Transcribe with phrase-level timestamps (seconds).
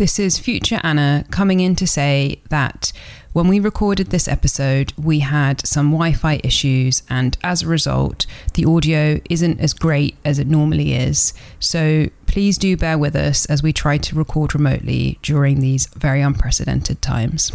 [0.00, 2.90] This is future Anna coming in to say that
[3.34, 8.24] when we recorded this episode, we had some Wi Fi issues, and as a result,
[8.54, 11.34] the audio isn't as great as it normally is.
[11.58, 16.22] So please do bear with us as we try to record remotely during these very
[16.22, 17.52] unprecedented times.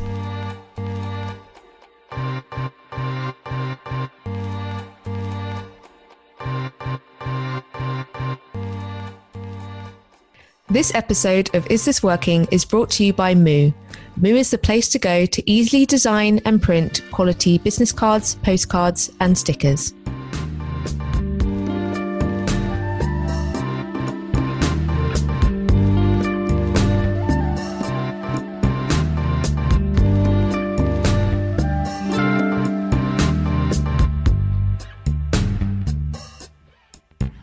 [10.67, 13.71] This episode of Is This Working is brought to you by Moo.
[14.17, 19.11] Moo is the place to go to easily design and print quality business cards, postcards,
[19.19, 19.93] and stickers.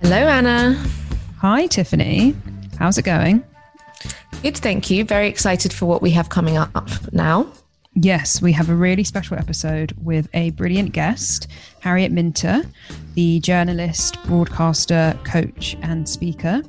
[0.03, 0.75] Hello, Anna.
[1.39, 2.35] Hi, Tiffany.
[2.83, 3.45] How's it going?
[4.43, 5.05] Good, thank you.
[5.05, 7.47] Very excited for what we have coming up now.
[7.95, 11.47] Yes, we have a really special episode with a brilliant guest,
[11.79, 12.63] Harriet Minter,
[13.15, 16.61] the journalist, broadcaster, coach, and speaker,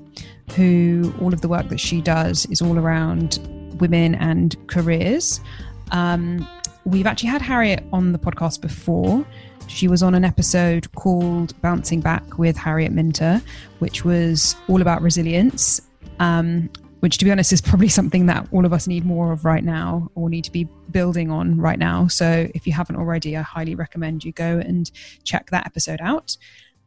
[0.55, 3.39] who all of the work that she does is all around
[3.79, 5.41] women and careers.
[5.89, 6.47] Um,
[6.85, 9.25] we've actually had Harriet on the podcast before.
[9.65, 13.41] She was on an episode called Bouncing Back with Harriet Minter,
[13.79, 15.81] which was all about resilience
[16.19, 16.69] um,
[16.99, 19.63] which to be honest is probably something that all of us need more of right
[19.63, 22.07] now or need to be building on right now.
[22.07, 24.89] So if you haven't already, I highly recommend you go and
[25.25, 26.37] check that episode out.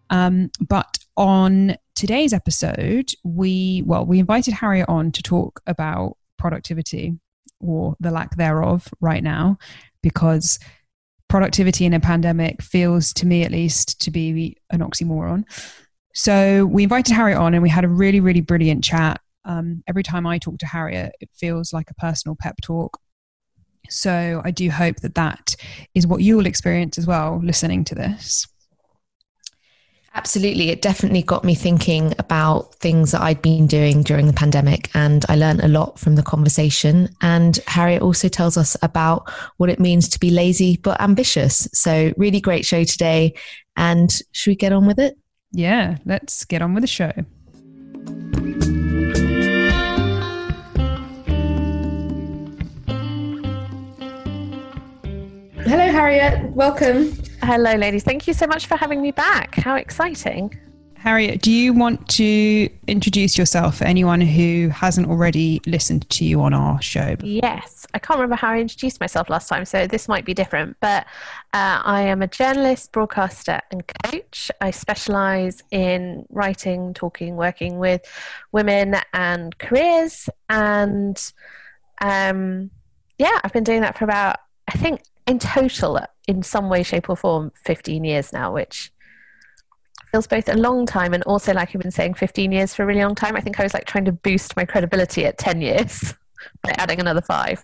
[0.09, 7.19] Um, but on today's episode, we, well, we invited Harriet on to talk about productivity
[7.61, 9.59] or the lack thereof right now
[10.03, 10.59] because
[11.29, 15.45] productivity in a pandemic feels to me at least to be an oxymoron.
[16.17, 19.21] So we invited Harriet on and we had a really, really brilliant chat.
[19.45, 22.99] Um, every time I talk to Harriet, it feels like a personal pep talk.
[23.91, 25.55] So I do hope that that
[25.95, 28.47] is what you will experience as well listening to this.
[30.15, 30.71] Absolutely.
[30.71, 34.89] It definitely got me thinking about things that I'd been doing during the pandemic.
[34.95, 37.11] And I learned a lot from the conversation.
[37.21, 41.69] And Harriet also tells us about what it means to be lazy but ambitious.
[41.75, 43.35] So, really great show today.
[43.77, 45.19] And should we get on with it?
[45.57, 47.13] Yeah, let's get on with the show.
[55.63, 56.51] Hello, Harriet.
[56.51, 57.15] Welcome.
[57.41, 58.05] Hello, ladies.
[58.05, 59.55] Thank you so much for having me back.
[59.55, 60.55] How exciting.
[61.07, 66.41] Harriet, do you want to introduce yourself for anyone who hasn't already listened to you
[66.43, 67.15] on our show?
[67.23, 67.87] Yes.
[67.95, 70.77] I can't remember how I introduced myself last time, so this might be different.
[70.81, 71.07] But
[71.55, 74.51] uh, I am a journalist, broadcaster, and coach.
[74.61, 78.01] I specialize in writing, talking, working with
[78.51, 80.29] women and careers.
[80.49, 81.17] And
[82.01, 82.73] um,
[83.17, 87.09] yeah, I've been doing that for about, I think, in total, in some way, shape,
[87.09, 88.91] or form, 15 years now, which
[90.17, 92.87] feels both a long time and also like I've been saying 15 years for a
[92.87, 93.37] really long time.
[93.37, 96.15] I think I was like trying to boost my credibility at 10 years
[96.63, 97.63] by adding another five.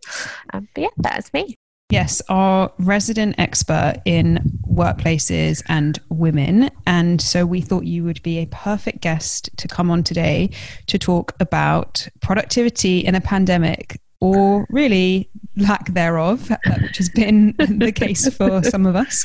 [0.52, 1.56] Um, but yeah, that is me.
[1.88, 4.38] Yes, our resident expert in
[4.70, 6.70] workplaces and women.
[6.86, 10.50] And so we thought you would be a perfect guest to come on today
[10.88, 17.54] to talk about productivity in a pandemic or really lack thereof, uh, which has been
[17.58, 19.24] the case for some of us.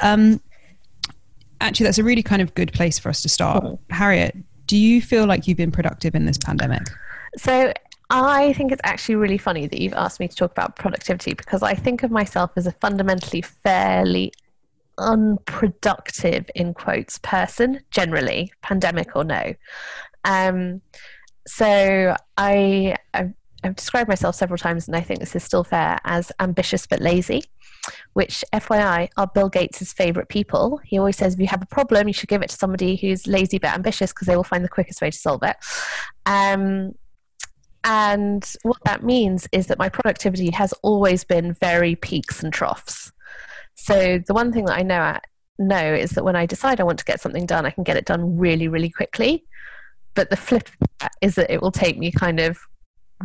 [0.00, 0.40] Um,
[1.60, 3.64] actually, that's a really kind of good place for us to start.
[3.90, 4.36] Harriet,
[4.66, 6.88] do you feel like you've been productive in this pandemic?
[7.36, 7.72] So
[8.10, 11.62] I think it's actually really funny that you've asked me to talk about productivity because
[11.62, 14.32] I think of myself as a fundamentally fairly
[14.98, 19.54] unproductive, in quotes, person, generally, pandemic or no.
[20.24, 20.80] Um,
[21.46, 23.32] so I, I've,
[23.68, 27.00] I've described myself several times, and I think this is still fair, as ambitious but
[27.00, 27.42] lazy
[28.12, 30.80] which FYI are Bill Gates' favorite people.
[30.84, 33.26] He always says if you have a problem, you should give it to somebody who's
[33.26, 35.56] lazy but ambitious because they will find the quickest way to solve it.
[36.26, 36.92] Um,
[37.84, 43.12] and what that means is that my productivity has always been very peaks and troughs.
[43.76, 45.24] So the one thing that I know at,
[45.58, 47.96] know is that when I decide I want to get something done, I can get
[47.96, 49.44] it done really, really quickly.
[50.14, 50.68] But the flip
[51.22, 52.58] is that it will take me kind of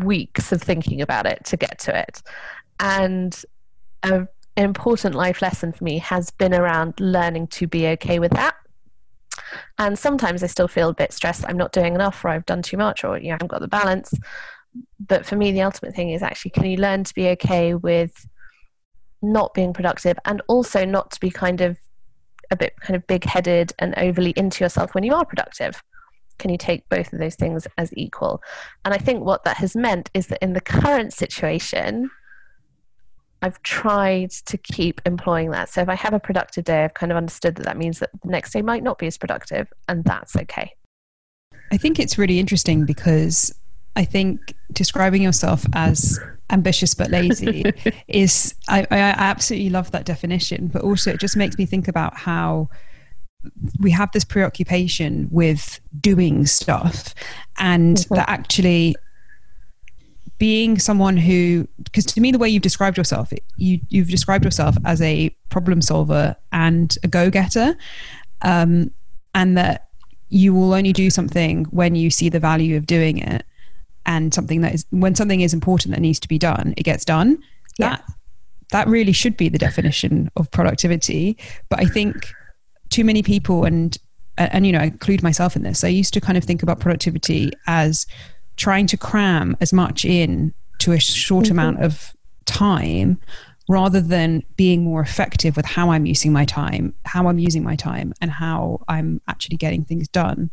[0.02, 2.22] weeks of thinking about it to get to it.
[2.80, 3.40] And
[4.04, 8.56] an important life lesson for me has been around learning to be okay with that.
[9.78, 12.62] And sometimes I still feel a bit stressed I'm not doing enough or I've done
[12.62, 14.14] too much or you know, I haven't got the balance.
[15.00, 18.28] But for me, the ultimate thing is actually can you learn to be okay with
[19.22, 21.78] not being productive and also not to be kind of
[22.52, 25.82] a bit kind of big headed and overly into yourself when you are productive?
[26.40, 28.42] Can you take both of those things as equal?
[28.86, 32.10] And I think what that has meant is that in the current situation,
[33.42, 35.70] I've tried to keep employing that.
[35.70, 38.10] So if I have a productive day, I've kind of understood that that means that
[38.24, 40.72] the next day might not be as productive, and that's okay.
[41.72, 43.54] I think it's really interesting because
[43.96, 46.20] I think describing yourself as
[46.50, 47.66] ambitious but lazy
[48.08, 52.16] is, I, I absolutely love that definition, but also it just makes me think about
[52.16, 52.70] how
[53.80, 57.14] we have this preoccupation with doing stuff
[57.58, 58.16] and mm-hmm.
[58.16, 58.96] that actually
[60.40, 64.76] being someone who because to me the way you've described yourself you you've described yourself
[64.86, 67.76] as a problem solver and a go-getter
[68.42, 68.92] um,
[69.34, 69.88] and that
[70.30, 73.46] you will only do something when you see the value of doing it
[74.06, 77.06] and something that is when something is important that needs to be done it gets
[77.06, 77.42] done
[77.78, 77.90] yeah.
[77.90, 78.04] that
[78.72, 81.38] that really should be the definition of productivity
[81.70, 82.34] but i think
[82.94, 83.98] too many people and
[84.38, 85.84] and you know I include myself in this.
[85.84, 88.06] I used to kind of think about productivity as
[88.56, 91.54] trying to cram as much in to a short mm-hmm.
[91.54, 92.14] amount of
[92.46, 93.20] time
[93.70, 97.76] rather than being more effective with how i'm using my time how i'm using my
[97.78, 100.50] time and how i'm actually getting things done.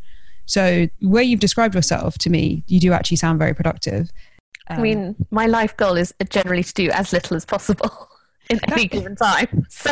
[0.46, 4.10] So where you've described yourself to me you do actually sound very productive.
[4.68, 8.08] Um, i mean my life goal is generally to do as little as possible
[8.50, 9.66] in any given time.
[9.80, 9.90] So,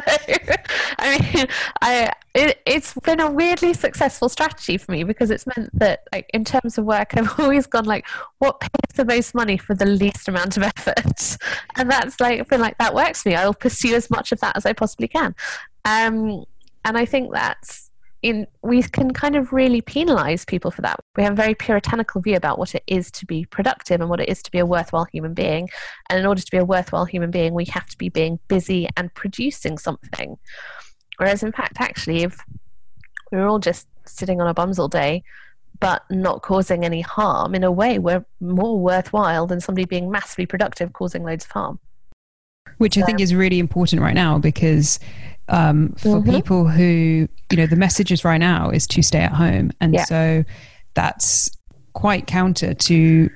[0.99, 1.47] I mean,
[1.81, 6.29] I it, it's been a weirdly successful strategy for me because it's meant that, like,
[6.35, 8.07] in terms of work, I've always gone like,
[8.39, 11.39] what pays the most money for the least amount of effort,
[11.77, 13.37] and that's like been like that works for me.
[13.37, 15.35] I'll pursue as much of that as I possibly can,
[15.85, 16.45] um,
[16.85, 17.88] and I think that's
[18.23, 20.99] in we can kind of really penalize people for that.
[21.17, 24.21] We have a very puritanical view about what it is to be productive and what
[24.21, 25.69] it is to be a worthwhile human being.
[26.09, 28.89] And in order to be a worthwhile human being, we have to be being busy
[28.97, 30.37] and producing something.
[31.19, 32.45] Whereas in fact, actually, if
[33.31, 35.23] we are all just sitting on our bums all day,
[35.81, 40.47] but not causing any harm, in a way, we're more worthwhile than somebody being massively
[40.47, 41.79] productive causing loads of harm.
[42.79, 44.99] Which I think is really important right now because
[45.49, 46.31] um, for mm-hmm.
[46.31, 50.05] people who you know the messages right now is to stay at home and yeah.
[50.05, 50.45] so
[50.95, 51.51] that's
[51.95, 53.31] quite counter to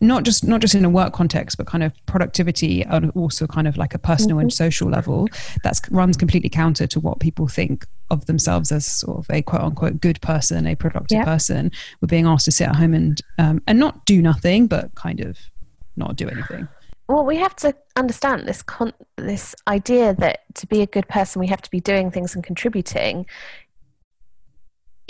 [0.00, 3.66] not just not just in a work context but kind of productivity and also kind
[3.66, 4.42] of like a personal mm-hmm.
[4.42, 5.28] and social level
[5.64, 9.62] that runs completely counter to what people think of themselves as sort of a quote
[9.62, 11.70] unquote good person a productive person
[12.00, 15.20] we're being asked to sit at home and um, and not do nothing but kind
[15.20, 15.38] of
[15.96, 16.68] not do anything
[17.08, 21.40] well, we have to understand this con- this idea that to be a good person,
[21.40, 23.26] we have to be doing things and contributing.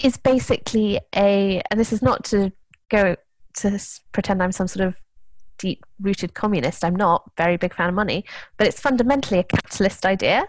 [0.02, 2.52] Is basically a, and this is not to
[2.88, 3.16] go
[3.54, 3.80] to
[4.12, 4.94] pretend I'm some sort of
[5.58, 6.84] deep rooted communist.
[6.84, 8.24] I'm not very big fan of money,
[8.56, 10.48] but it's fundamentally a capitalist idea.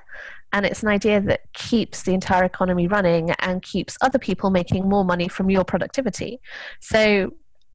[0.54, 4.88] And it's an idea that keeps the entire economy running and keeps other people making
[4.88, 6.40] more money from your productivity.
[6.80, 7.34] So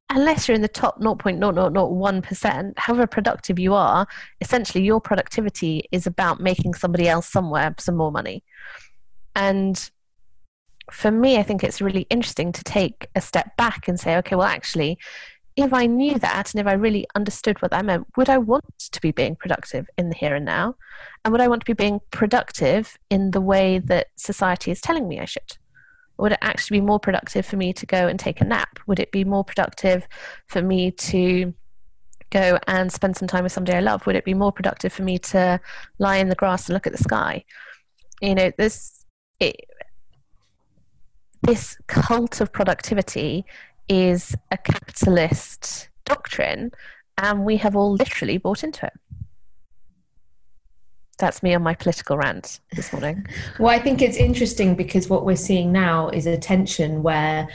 [0.09, 4.07] unless you're in the top 0.0001%, however productive you are,
[4.41, 8.43] essentially your productivity is about making somebody else somewhere some more money.
[9.35, 9.89] And
[10.91, 14.35] for me, I think it's really interesting to take a step back and say, okay,
[14.35, 14.99] well, actually,
[15.55, 18.65] if I knew that and if I really understood what that meant, would I want
[18.77, 20.75] to be being productive in the here and now?
[21.23, 25.07] And would I want to be being productive in the way that society is telling
[25.07, 25.57] me I should?
[26.17, 28.79] Would it actually be more productive for me to go and take a nap?
[28.87, 30.07] Would it be more productive
[30.47, 31.53] for me to
[32.29, 34.05] go and spend some time with somebody I love?
[34.05, 35.59] Would it be more productive for me to
[35.99, 37.43] lie in the grass and look at the sky?
[38.21, 39.05] You know, this
[39.39, 39.55] it,
[41.41, 43.45] this cult of productivity
[43.87, 46.71] is a capitalist doctrine,
[47.17, 48.93] and we have all literally bought into it
[51.17, 53.25] that's me on my political rant this morning.
[53.59, 57.47] well, I think it's interesting because what we're seeing now is a tension where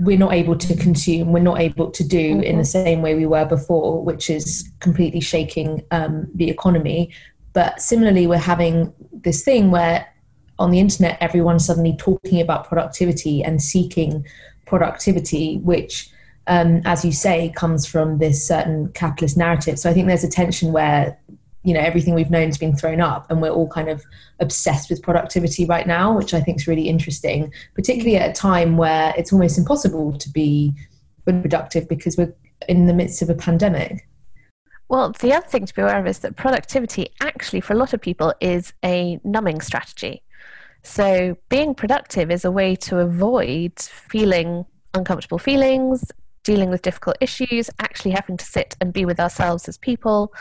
[0.00, 2.42] we're not able to consume, we're not able to do mm-hmm.
[2.42, 2.84] in the mm-hmm.
[2.84, 7.10] same way we were before, which is completely shaking um, the economy.
[7.52, 10.06] But similarly, we're having this thing where
[10.58, 14.26] on the internet, everyone's suddenly talking about productivity and seeking
[14.66, 16.10] productivity, which
[16.48, 19.78] um, as you say, comes from this certain capitalist narrative.
[19.78, 21.18] So I think there's a tension where
[21.64, 24.04] you know everything we've known has been thrown up and we're all kind of
[24.38, 28.76] obsessed with productivity right now which i think is really interesting particularly at a time
[28.76, 30.72] where it's almost impossible to be
[31.32, 32.34] productive because we're
[32.68, 34.08] in the midst of a pandemic.
[34.88, 37.92] Well the other thing to be aware of is that productivity actually for a lot
[37.92, 40.22] of people is a numbing strategy.
[40.82, 46.10] So being productive is a way to avoid feeling uncomfortable feelings
[46.44, 50.32] dealing with difficult issues actually having to sit and be with ourselves as people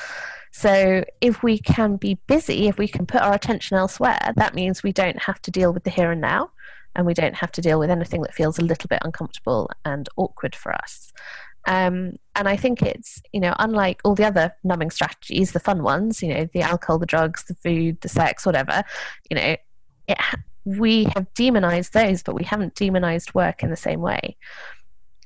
[0.57, 4.81] so if we can be busy, if we can put our attention elsewhere, that means
[4.81, 6.49] we don't have to deal with the here and now
[6.95, 10.09] and we don't have to deal with anything that feels a little bit uncomfortable and
[10.17, 11.13] awkward for us.
[11.67, 15.83] Um, and I think it's, you know, unlike all the other numbing strategies, the fun
[15.83, 18.83] ones, you know, the alcohol, the drugs, the food, the sex, whatever,
[19.29, 19.55] you know,
[20.07, 20.17] it,
[20.65, 24.35] we have demonized those, but we haven't demonized work in the same way.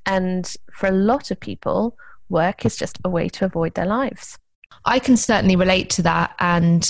[0.06, 1.96] And for a lot of people,
[2.28, 4.38] work is just a way to avoid their lives.
[4.86, 6.36] I can certainly relate to that.
[6.40, 6.90] And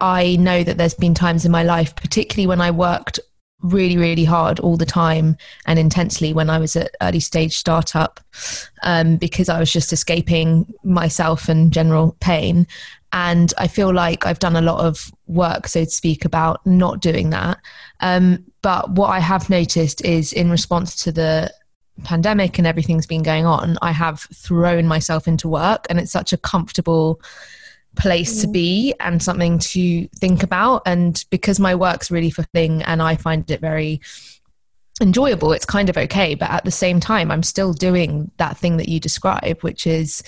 [0.00, 3.20] I know that there's been times in my life, particularly when I worked
[3.60, 8.20] really really hard all the time and intensely when i was at early stage startup
[8.84, 12.66] um, because i was just escaping myself and general pain
[13.12, 17.00] and i feel like i've done a lot of work so to speak about not
[17.00, 17.58] doing that
[17.98, 21.52] um, but what i have noticed is in response to the
[22.04, 26.32] pandemic and everything's been going on i have thrown myself into work and it's such
[26.32, 27.20] a comfortable
[27.98, 28.52] place to mm.
[28.52, 30.82] be and something to think about.
[30.86, 34.00] And because my work's really fulfilling and I find it very
[35.00, 36.34] enjoyable, it's kind of okay.
[36.34, 40.22] But at the same time, I'm still doing that thing that you describe, which is,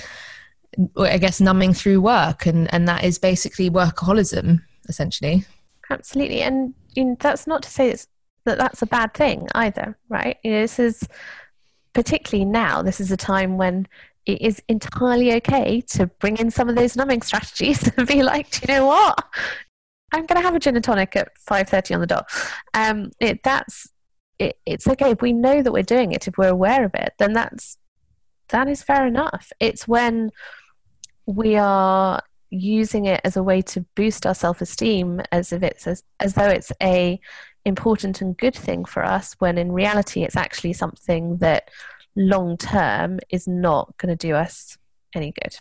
[0.98, 2.44] I guess, numbing through work.
[2.46, 5.44] And, and that is basically workaholism, essentially.
[5.90, 6.42] Absolutely.
[6.42, 7.96] And you know, that's not to say
[8.44, 10.38] that that's a bad thing either, right?
[10.42, 11.06] You know, this is
[11.92, 13.86] particularly now, this is a time when
[14.26, 18.50] it is entirely okay to bring in some of those numbing strategies and be like,
[18.50, 19.24] do you know what?
[20.12, 22.30] I'm going to have a gin and tonic at 5.30 on the dot.
[22.74, 23.88] Um, it, that's,
[24.38, 25.10] it, it's okay.
[25.10, 27.78] If we know that we're doing it, if we're aware of it, then that's,
[28.48, 29.52] that is fair enough.
[29.60, 30.30] It's when
[31.26, 32.20] we are
[32.50, 36.48] using it as a way to boost our self-esteem as if it's as, as though
[36.48, 37.20] it's a
[37.64, 41.70] important and good thing for us when in reality it's actually something that
[42.16, 44.78] long term is not going to do us
[45.14, 45.56] any good.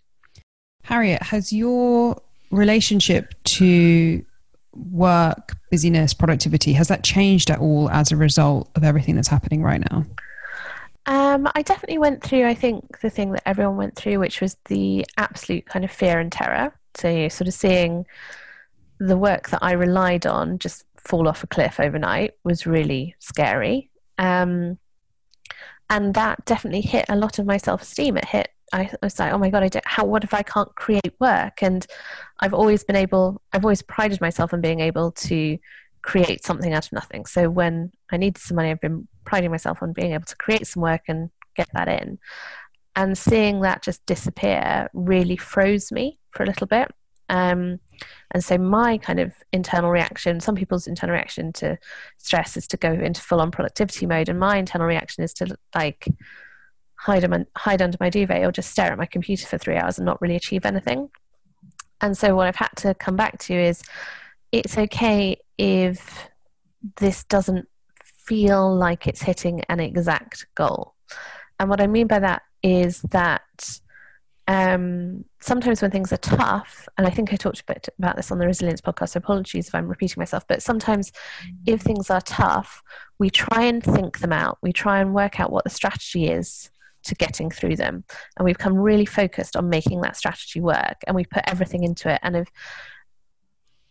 [0.83, 4.25] Harriet, has your relationship to
[4.73, 9.61] work, busyness, productivity, has that changed at all as a result of everything that's happening
[9.61, 10.05] right now?
[11.05, 14.57] Um, I definitely went through, I think, the thing that everyone went through, which was
[14.65, 16.73] the absolute kind of fear and terror.
[16.95, 18.05] So, you know, sort of seeing
[18.99, 23.89] the work that I relied on just fall off a cliff overnight was really scary.
[24.17, 24.77] Um,
[25.89, 29.37] and that definitely hit a lot of my self-esteem it hit I was like, oh
[29.37, 31.63] my god, I don't, how what if I can't create work?
[31.63, 31.85] And
[32.39, 35.57] I've always been able, I've always prided myself on being able to
[36.01, 37.25] create something out of nothing.
[37.25, 40.67] So when I needed some money, I've been priding myself on being able to create
[40.67, 42.19] some work and get that in.
[42.95, 46.91] And seeing that just disappear really froze me for a little bit.
[47.29, 47.79] Um,
[48.31, 51.77] and so my kind of internal reaction, some people's internal reaction to
[52.17, 54.29] stress is to go into full on productivity mode.
[54.29, 56.07] And my internal reaction is to like
[56.95, 60.05] hide, hide under my duvet or just stare at my computer for three hours and
[60.05, 61.09] not really achieve anything.
[62.01, 63.81] And so what I've had to come back to is
[64.51, 66.29] it's okay if
[66.98, 67.67] this doesn't
[68.03, 70.95] feel like it's hitting an exact goal.
[71.59, 73.79] And what I mean by that is that
[74.48, 78.31] um, sometimes when things are tough, and I think I talked a bit about this
[78.31, 81.55] on the resilience podcast, so apologies if I'm repeating myself, but sometimes mm-hmm.
[81.65, 82.84] if things are tough,
[83.19, 84.58] we try and think them out.
[84.62, 86.69] We try and work out what the strategy is
[87.03, 88.03] to getting through them.
[88.38, 92.10] And we've come really focused on making that strategy work and we put everything into
[92.13, 92.19] it.
[92.24, 92.48] And if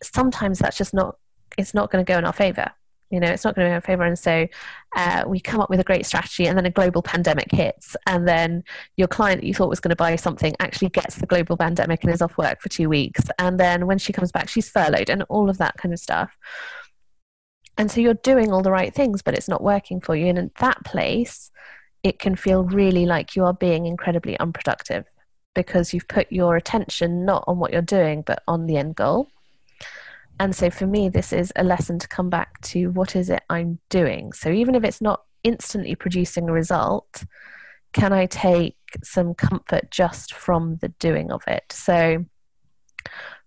[0.03, 1.17] sometimes that's just not,
[1.57, 2.71] it's not going to go in our favor
[3.09, 4.47] you know it's not going to be in favor and so
[4.95, 8.27] uh, we come up with a great strategy and then a global pandemic hits and
[8.27, 8.63] then
[8.97, 12.03] your client that you thought was going to buy something actually gets the global pandemic
[12.03, 15.09] and is off work for two weeks and then when she comes back she's furloughed
[15.09, 16.35] and all of that kind of stuff.
[17.77, 20.37] And so you're doing all the right things but it's not working for you and
[20.37, 21.51] in that place
[22.03, 25.05] it can feel really like you are being incredibly unproductive
[25.55, 29.27] because you've put your attention not on what you're doing but on the end goal
[30.39, 33.43] and so for me, this is a lesson to come back to what is it
[33.49, 34.31] I'm doing.
[34.31, 37.25] So even if it's not instantly producing a result,
[37.91, 41.65] can I take some comfort just from the doing of it?
[41.71, 42.25] So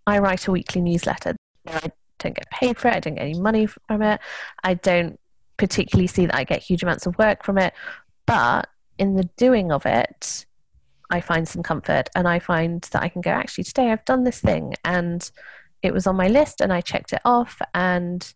[0.06, 1.34] I write a weekly newsletter.
[1.66, 4.20] I don't get paid for it, I don't get any money from it,
[4.62, 5.18] I don't
[5.56, 7.72] particularly see that I get huge amounts of work from it.
[8.26, 8.68] But
[8.98, 10.44] in the doing of it,
[11.10, 14.24] I find some comfort and I find that I can go, actually, today I've done
[14.24, 15.30] this thing and
[15.82, 18.32] it was on my list and I checked it off and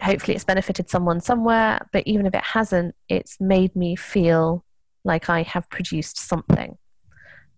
[0.00, 1.86] hopefully it's benefited someone somewhere.
[1.92, 4.64] But even if it hasn't it's made me feel
[5.04, 6.76] like I have produced something.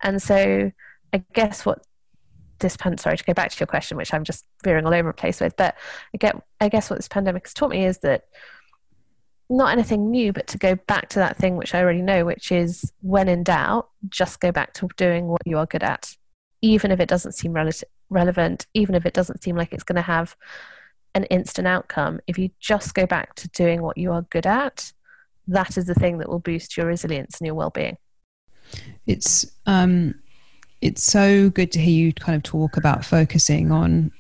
[0.03, 0.71] And so
[1.13, 1.85] I guess what
[2.59, 5.11] this pan sorry to go back to your question which I'm just veering all over
[5.11, 5.77] the place with but
[6.15, 8.25] I get I guess what this pandemic has taught me is that
[9.51, 12.51] not anything new but to go back to that thing which I already know which
[12.51, 16.17] is when in doubt just go back to doing what you are good at
[16.63, 19.97] even if it doesn't seem relative relevant, even if it doesn't seem like it's going
[19.97, 20.37] to have
[21.15, 22.21] an instant outcome.
[22.27, 24.93] If you just go back to doing what you are good at,
[25.49, 27.99] that is the thing that will boost your resilience and your well-being.
[29.07, 30.15] It's um,
[30.81, 34.11] it's so good to hear you kind of talk about focusing on.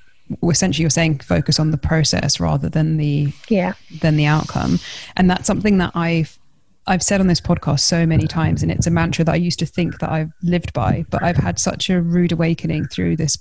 [0.42, 4.78] Essentially, you're saying focus on the process rather than the yeah than the outcome,
[5.16, 6.38] and that's something that I've
[6.86, 9.58] I've said on this podcast so many times, and it's a mantra that I used
[9.60, 13.38] to think that I've lived by, but I've had such a rude awakening through this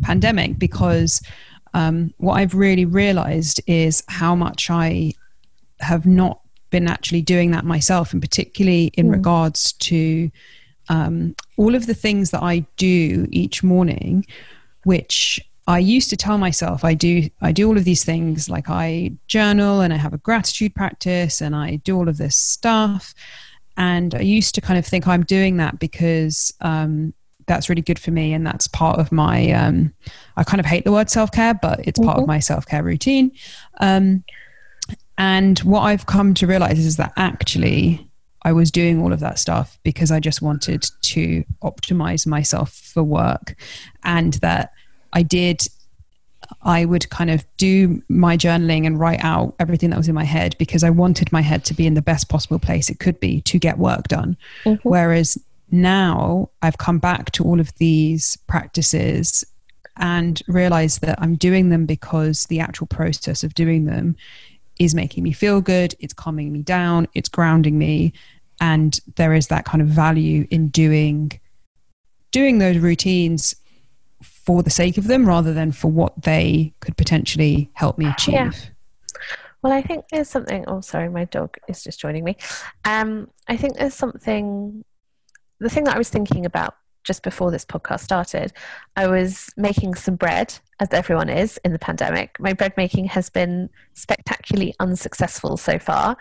[0.00, 1.22] pandemic because
[1.74, 5.12] um, what I've really realized is how much I
[5.80, 9.12] have not been actually doing that myself, and particularly in mm.
[9.12, 10.30] regards to
[10.88, 14.26] um, all of the things that I do each morning,
[14.84, 18.68] which I used to tell myself I do I do all of these things like
[18.68, 23.14] I journal and I have a gratitude practice and I do all of this stuff
[23.76, 27.14] and I used to kind of think I'm doing that because um,
[27.46, 29.92] that's really good for me and that's part of my um,
[30.36, 32.06] I kind of hate the word self-care but it's mm-hmm.
[32.06, 32.32] part of mm-hmm.
[32.32, 33.30] my self-care routine
[33.80, 34.24] um,
[35.16, 38.08] and what I've come to realize is that actually
[38.44, 43.04] I was doing all of that stuff because I just wanted to optimize myself for
[43.04, 43.54] work
[44.02, 44.72] and that
[45.12, 45.66] I did
[46.62, 50.24] I would kind of do my journaling and write out everything that was in my
[50.24, 53.18] head because I wanted my head to be in the best possible place it could
[53.20, 54.36] be to get work done.
[54.64, 54.88] Mm-hmm.
[54.88, 55.38] Whereas
[55.70, 59.44] now I've come back to all of these practices
[59.96, 64.16] and realized that I'm doing them because the actual process of doing them
[64.78, 68.12] is making me feel good, it's calming me down, it's grounding me,
[68.60, 71.32] and there is that kind of value in doing
[72.30, 73.54] doing those routines
[74.44, 78.34] for the sake of them rather than for what they could potentially help me achieve.
[78.34, 78.50] Yeah.
[79.62, 80.64] Well, I think there's something.
[80.66, 82.36] Oh, sorry, my dog is just joining me.
[82.84, 84.84] Um, I think there's something.
[85.60, 88.52] The thing that I was thinking about just before this podcast started,
[88.96, 92.36] I was making some bread, as everyone is in the pandemic.
[92.40, 96.16] My bread making has been spectacularly unsuccessful so far.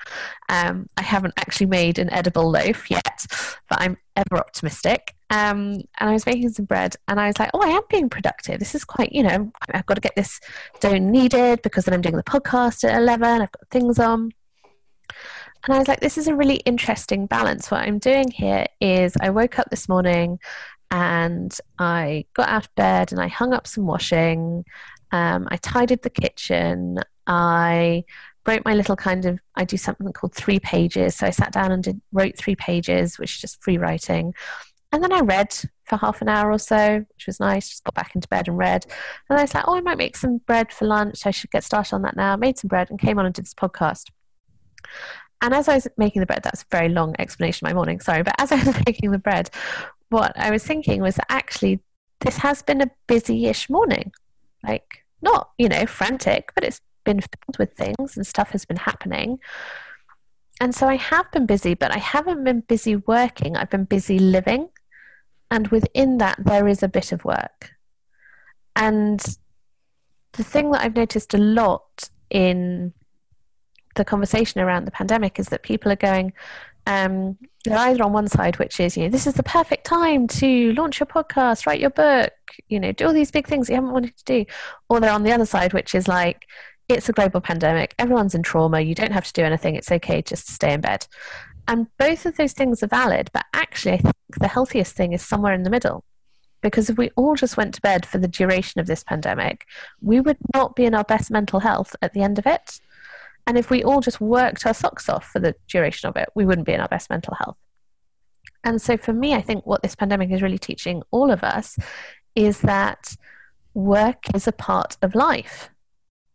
[0.49, 3.25] Um, I haven't actually made an edible loaf yet,
[3.69, 5.15] but I'm ever optimistic.
[5.31, 8.09] Um, and I was making some bread, and I was like, "Oh, I am being
[8.09, 8.59] productive.
[8.59, 10.39] This is quite, you know, I've got to get this
[10.79, 13.41] dough kneaded because then I'm doing the podcast at eleven.
[13.41, 14.31] I've got things on."
[15.63, 17.69] And I was like, this is a really interesting balance.
[17.69, 20.39] What I'm doing here is I woke up this morning
[20.89, 24.65] and I got out of bed and I hung up some washing.
[25.11, 26.99] Um, I tidied the kitchen.
[27.27, 28.05] I
[28.47, 31.15] wrote my little kind of, I do something called three pages.
[31.15, 34.33] So I sat down and did, wrote three pages, which is just free writing.
[34.91, 37.69] And then I read for half an hour or so, which was nice.
[37.69, 38.85] Just got back into bed and read.
[39.29, 41.25] And I was like, oh, I might make some bread for lunch.
[41.25, 42.35] I should get started on that now.
[42.35, 44.07] Made some bread and came on and did this podcast.
[45.41, 47.99] And as I was making the bread, that's a very long explanation of my morning,
[47.99, 49.49] sorry, but as I was making the bread,
[50.09, 51.79] what I was thinking was that actually
[52.19, 54.11] this has been a busy-ish morning.
[54.63, 58.77] Like not, you know, frantic, but it's been filled with things and stuff has been
[58.77, 59.39] happening.
[60.59, 63.57] And so I have been busy, but I haven't been busy working.
[63.57, 64.69] I've been busy living.
[65.51, 67.71] And within that, there is a bit of work.
[68.75, 69.23] And
[70.33, 72.93] the thing that I've noticed a lot in
[73.95, 76.31] the conversation around the pandemic is that people are going,
[76.87, 80.25] um, they're either on one side, which is, you know, this is the perfect time
[80.27, 82.31] to launch your podcast, write your book,
[82.69, 84.45] you know, do all these big things you haven't wanted to do.
[84.89, 86.47] Or they're on the other side, which is like,
[86.87, 90.21] it's a global pandemic, everyone's in trauma, you don't have to do anything, it's okay
[90.21, 91.07] just to stay in bed.
[91.67, 95.25] And both of those things are valid, but actually, I think the healthiest thing is
[95.25, 96.03] somewhere in the middle.
[96.61, 99.65] Because if we all just went to bed for the duration of this pandemic,
[100.01, 102.79] we would not be in our best mental health at the end of it.
[103.47, 106.45] And if we all just worked our socks off for the duration of it, we
[106.45, 107.57] wouldn't be in our best mental health.
[108.63, 111.79] And so for me, I think what this pandemic is really teaching all of us
[112.35, 113.15] is that
[113.73, 115.69] work is a part of life.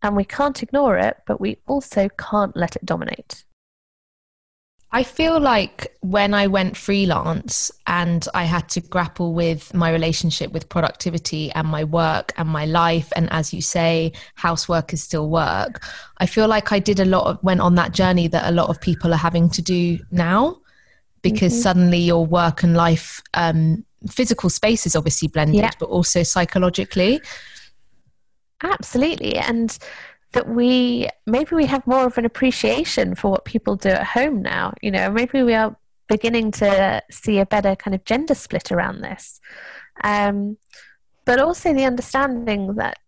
[0.02, 3.44] And we can't ignore it, but we also can't let it dominate.
[4.92, 10.52] I feel like when I went freelance and I had to grapple with my relationship
[10.52, 15.28] with productivity and my work and my life, and as you say, housework is still
[15.28, 15.84] work,
[16.18, 18.68] I feel like I did a lot of, went on that journey that a lot
[18.70, 20.60] of people are having to do now
[21.20, 21.62] because mm-hmm.
[21.62, 25.70] suddenly your work and life, um, physical space is obviously blended, yeah.
[25.80, 27.20] but also psychologically.
[28.62, 29.36] Absolutely.
[29.36, 29.76] And
[30.32, 34.42] that we maybe we have more of an appreciation for what people do at home
[34.42, 34.74] now.
[34.82, 35.76] You know, maybe we are
[36.08, 39.40] beginning to see a better kind of gender split around this.
[40.04, 40.58] Um,
[41.24, 42.98] but also the understanding that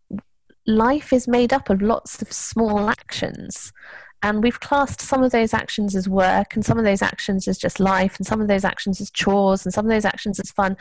[0.66, 3.72] life is made up of lots of small actions.
[4.20, 7.56] And we've classed some of those actions as work, and some of those actions as
[7.56, 10.50] just life, and some of those actions as chores, and some of those actions as
[10.50, 10.76] fun.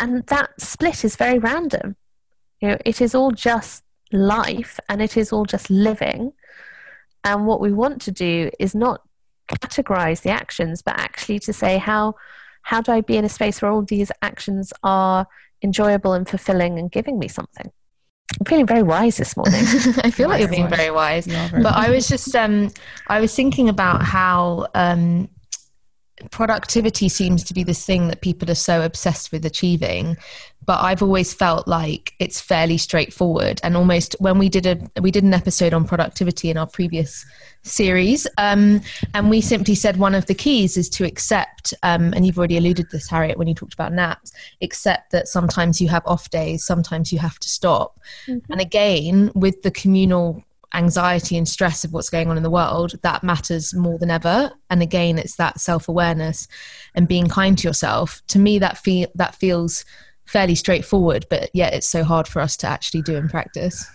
[0.00, 1.96] And that split is very random.
[2.60, 6.32] You know, it is all just life and it is all just living.
[7.24, 9.02] And what we want to do is not
[9.48, 12.14] categorize the actions, but actually to say how
[12.62, 15.26] how do I be in a space where all these actions are
[15.62, 17.70] enjoyable and fulfilling and giving me something?
[18.38, 19.64] I'm feeling very wise this morning.
[20.04, 21.26] I feel like you're being very wise.
[21.26, 22.70] Very but I was just um
[23.06, 25.28] I was thinking about how um
[26.30, 30.16] productivity seems to be this thing that people are so obsessed with achieving
[30.64, 35.10] but i've always felt like it's fairly straightforward and almost when we did a we
[35.10, 37.24] did an episode on productivity in our previous
[37.62, 38.80] series um,
[39.14, 42.56] and we simply said one of the keys is to accept um, and you've already
[42.56, 46.30] alluded to this harriet when you talked about naps accept that sometimes you have off
[46.30, 48.52] days sometimes you have to stop mm-hmm.
[48.52, 50.42] and again with the communal
[50.74, 54.50] anxiety and stress of what's going on in the world, that matters more than ever.
[54.70, 56.48] And again, it's that self awareness
[56.94, 58.22] and being kind to yourself.
[58.28, 59.84] To me, that feel that feels
[60.26, 63.86] fairly straightforward, but yet it's so hard for us to actually do in practice.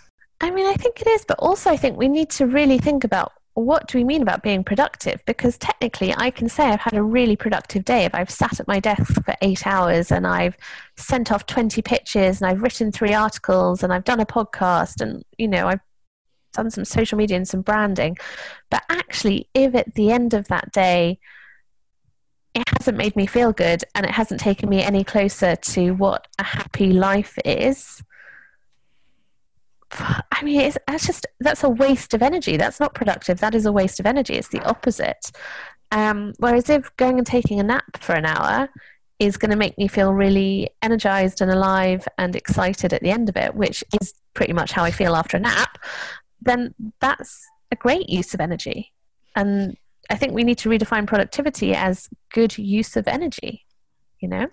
[0.41, 3.03] I mean, I think it is, but also I think we need to really think
[3.03, 5.23] about what do we mean about being productive?
[5.25, 8.67] Because technically, I can say I've had a really productive day if I've sat at
[8.67, 10.57] my desk for eight hours and I've
[10.97, 15.23] sent off 20 pitches and I've written three articles and I've done a podcast and,
[15.37, 15.81] you know, I've
[16.53, 18.17] done some social media and some branding.
[18.69, 21.19] But actually, if at the end of that day,
[22.53, 26.27] it hasn't made me feel good and it hasn't taken me any closer to what
[26.37, 28.03] a happy life is.
[29.91, 32.57] I mean, that's just that's a waste of energy.
[32.57, 33.39] That's not productive.
[33.39, 34.33] That is a waste of energy.
[34.33, 35.31] It's the opposite.
[35.91, 38.69] Um, whereas if going and taking a nap for an hour
[39.19, 43.29] is going to make me feel really energized and alive and excited at the end
[43.29, 45.77] of it, which is pretty much how I feel after a nap,
[46.45, 48.91] then that's a great use of energy.
[49.35, 49.77] And
[50.09, 53.65] I think we need to redefine productivity as good use of energy,
[54.19, 54.47] you know?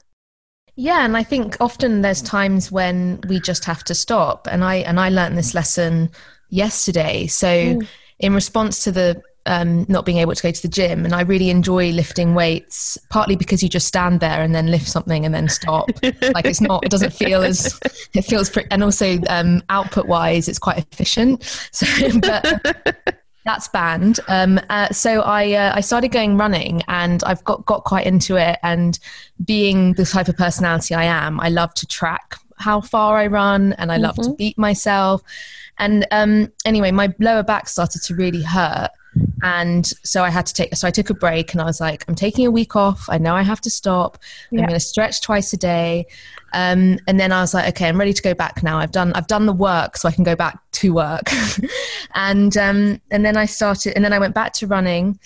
[0.76, 4.48] Yeah, and I think often there's times when we just have to stop.
[4.50, 6.11] And I and I learned this lesson
[6.48, 7.26] yesterday.
[7.26, 7.87] So mm.
[8.18, 11.05] in response to the um, not being able to go to the gym.
[11.05, 14.87] And I really enjoy lifting weights, partly because you just stand there and then lift
[14.88, 15.88] something and then stop.
[16.35, 17.79] like it's not, it doesn't feel as,
[18.14, 21.40] it feels pretty, and also um, output wise, it's quite efficient.
[21.72, 21.87] So,
[22.20, 24.20] but that's banned.
[24.29, 28.37] Um, uh, so I uh, I started going running, and I've got got quite into
[28.37, 28.59] it.
[28.62, 28.98] And
[29.44, 33.72] being the type of personality I am, I love to track how far I run,
[33.74, 34.33] and I love mm-hmm.
[34.33, 35.22] to beat myself.
[35.79, 38.90] And um, anyway, my lower back started to really hurt,
[39.42, 42.04] and so I had to take, so I took a break and I was like,
[42.08, 43.08] I'm taking a week off.
[43.08, 44.18] I know I have to stop.
[44.50, 44.60] Yeah.
[44.60, 46.06] I'm going to stretch twice a day.
[46.52, 48.78] Um, and then I was like, okay, I'm ready to go back now.
[48.78, 51.30] I've done, I've done the work so I can go back to work.
[52.14, 55.18] and, um, and then I started, and then I went back to running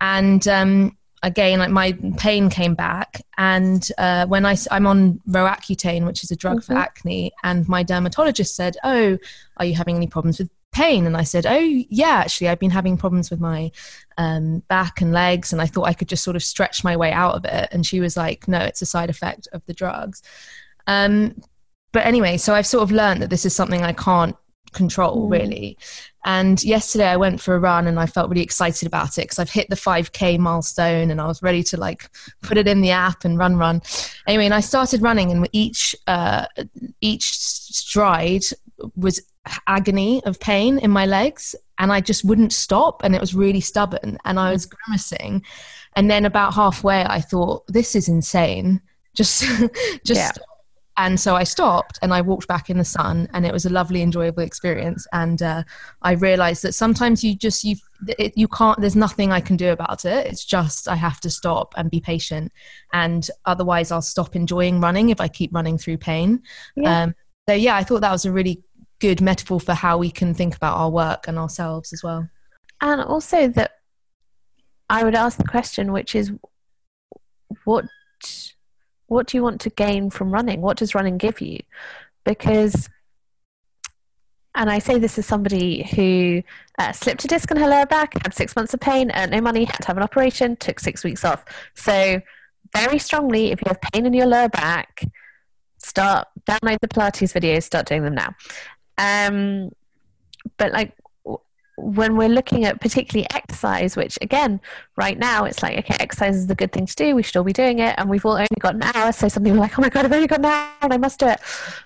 [0.00, 3.22] and, um, again, like my pain came back.
[3.36, 6.72] And uh, when I, I'm on Roaccutane, which is a drug mm-hmm.
[6.72, 9.18] for acne, and my dermatologist said, "Oh,
[9.58, 11.06] are you having any problems with pain.
[11.06, 13.70] And i said oh yeah actually i've been having problems with my
[14.16, 17.12] um, back and legs and i thought i could just sort of stretch my way
[17.12, 17.68] out of it.
[17.72, 20.22] And she was like no it's a side effect of the drugs.
[20.86, 21.40] Um,
[21.92, 24.36] but anyway so i've sort of learned that this is something i can't
[24.72, 25.32] control mm.
[25.32, 25.78] really.
[26.24, 29.38] And yesterday i went for a run and i felt really excited about it because
[29.38, 32.10] i've hit the 5k milestone and i was ready to like
[32.42, 33.80] put it in the app and run run.
[34.26, 36.46] Anyway and i started running and each uh,
[37.00, 38.42] each stride
[38.96, 39.20] was
[39.66, 43.60] agony of pain in my legs and I just wouldn't stop and it was really
[43.60, 45.44] stubborn and I was grimacing.
[45.96, 48.80] And then about halfway I thought this is insane.
[49.16, 49.44] Just
[50.04, 50.30] just yeah.
[50.96, 53.70] and so I stopped and I walked back in the sun and it was a
[53.70, 55.04] lovely enjoyable experience.
[55.12, 55.64] And uh,
[56.00, 57.74] I realized that sometimes you just you
[58.20, 60.28] it, you can't there's nothing I can do about it.
[60.28, 62.52] It's just I have to stop and be patient.
[62.92, 66.40] And otherwise I'll stop enjoying running if I keep running through pain.
[66.76, 67.02] Yeah.
[67.02, 67.14] um,
[67.48, 68.62] so yeah I thought that was a really
[69.00, 72.28] good metaphor for how we can think about our work and ourselves as well.
[72.80, 73.72] And also that
[74.88, 76.32] I would ask the question, which is,
[77.64, 77.86] what
[79.06, 80.60] what do you want to gain from running?
[80.60, 81.58] What does running give you?
[82.24, 82.88] Because,
[84.54, 86.44] and I say this as somebody who
[86.78, 89.40] uh, slipped a disc in her lower back, had six months of pain, earned no
[89.40, 91.44] money, had to have an operation, took six weeks off.
[91.74, 92.20] So,
[92.72, 95.02] very strongly, if you have pain in your lower back,
[95.78, 98.34] start download the Pilates videos, start doing them now.
[99.00, 99.72] Um,
[100.58, 100.92] but like
[101.76, 104.60] when we're looking at particularly exercise, which again,
[104.96, 107.14] right now it's like, okay, exercise is the good thing to do.
[107.14, 107.94] We should all be doing it.
[107.96, 109.12] And we've all only got an hour.
[109.12, 110.98] So some people are like, oh my God, I've only got an hour and I
[110.98, 111.40] must do it.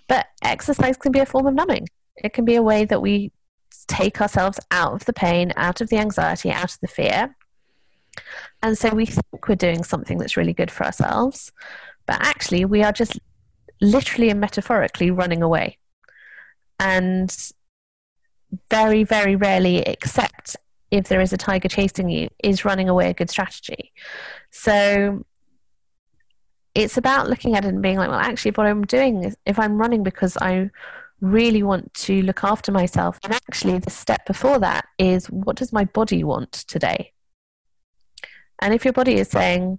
[0.08, 1.88] But exercise can be a form of numbing.
[2.16, 3.32] It can be a way that we
[3.86, 7.36] take ourselves out of the pain, out of the anxiety, out of the fear.
[8.62, 11.52] And so we think we're doing something that's really good for ourselves.
[12.06, 13.18] But actually, we are just
[13.80, 15.78] literally and metaphorically running away
[16.84, 17.52] and
[18.70, 20.56] very, very rarely, except
[20.90, 23.92] if there is a tiger chasing you, is running away a good strategy.
[24.50, 25.24] So
[26.74, 29.58] it's about looking at it and being like, well, actually, what I'm doing is if
[29.58, 30.70] I'm running because I
[31.20, 35.72] really want to look after myself, and actually, the step before that is what does
[35.72, 37.12] my body want today?
[38.60, 39.78] And if your body is saying,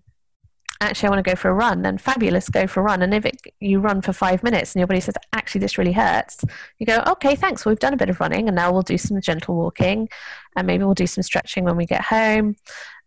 [0.81, 3.01] actually I want to go for a run, then fabulous, go for a run.
[3.01, 5.93] And if it, you run for five minutes and your body says, actually this really
[5.93, 6.43] hurts,
[6.79, 7.65] you go, okay, thanks.
[7.65, 10.09] Well, we've done a bit of running and now we'll do some gentle walking
[10.55, 12.55] and maybe we'll do some stretching when we get home.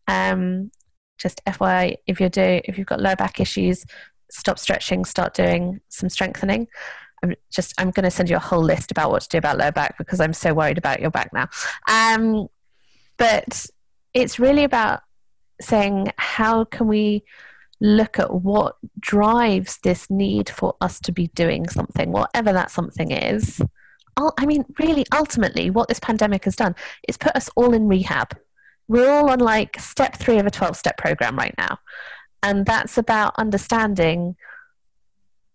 [0.07, 0.71] Um,
[1.19, 3.85] just FYI, if you're do if you've got lower back issues,
[4.31, 6.69] stop stretching, start doing some strengthening.
[7.23, 9.59] I'm just I'm going to send you a whole list about what to do about
[9.59, 11.49] lower back because I'm so worried about your back now.
[11.89, 12.49] Um,
[13.17, 13.67] but
[14.15, 15.01] it's really about
[15.61, 17.25] saying how can we
[17.81, 23.11] look at what drives this need for us to be doing something, whatever that something
[23.11, 23.61] is.
[24.37, 26.75] I mean, really, ultimately, what this pandemic has done
[27.07, 28.37] is put us all in rehab.
[28.89, 31.79] We're all on like step three of a 12 step program right now.
[32.43, 34.35] And that's about understanding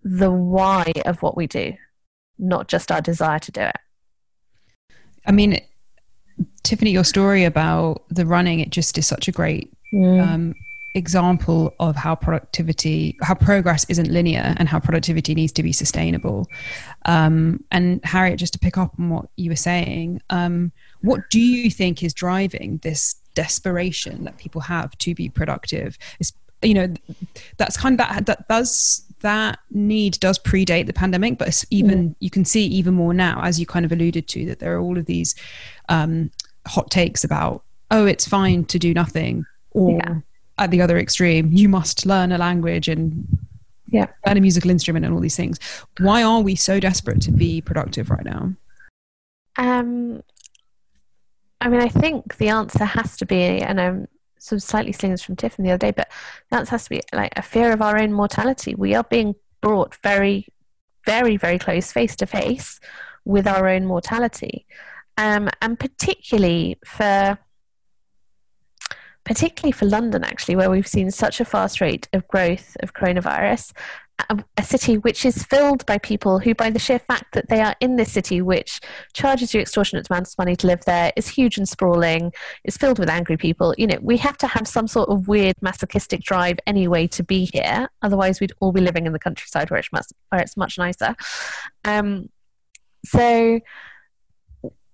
[0.02, 1.74] the why of what we do,
[2.38, 3.78] not just our desire to do it.
[5.26, 5.60] I mean,
[6.64, 10.26] Tiffany, your story about the running, it just is such a great mm.
[10.26, 10.54] um,
[10.96, 16.48] example of how productivity, how progress isn't linear and how productivity needs to be sustainable.
[17.06, 21.40] Um, and Harriet, just to pick up on what you were saying, um, what do
[21.40, 25.98] you think is driving this desperation that people have to be productive?
[26.20, 26.94] Is you know
[27.58, 32.10] that's kind of that that does that need does predate the pandemic, but it's even
[32.10, 32.16] mm.
[32.20, 34.80] you can see even more now, as you kind of alluded to, that there are
[34.80, 35.36] all of these
[35.90, 36.30] um,
[36.68, 40.20] hot takes about oh, it's fine to do nothing, or yeah
[40.58, 43.26] at the other extreme, you must learn a language and
[43.88, 44.08] yeah.
[44.26, 45.60] learn a musical instrument and all these things.
[46.00, 48.54] Why are we so desperate to be productive right now?
[49.58, 50.24] Um,
[51.62, 54.08] I mean, I think the answer has to be, and I'm
[54.39, 56.12] sort of slightly stealing this from Tiffany the other day, but
[56.50, 58.76] the answer has to be like a fear of our own mortality.
[58.76, 60.48] We are being brought very,
[61.06, 62.80] very, very close face to face
[63.26, 64.66] with our own mortality.
[65.18, 67.38] Um, and particularly for
[69.26, 73.74] particularly for London, actually, where we've seen such a fast rate of growth of coronavirus,
[74.30, 77.62] a, a, city which is filled by people who, by the sheer fact that they
[77.62, 78.80] are in this city, which
[79.14, 82.32] charges you extortionate amounts of money to live there, is huge and sprawling,
[82.64, 83.74] is filled with angry people.
[83.78, 87.50] You know, we have to have some sort of weird masochistic drive anyway to be
[87.54, 87.90] here.
[88.02, 91.16] Otherwise, we'd all be living in the countryside where it's much, where it's much nicer.
[91.86, 92.30] Um,
[93.06, 93.60] so,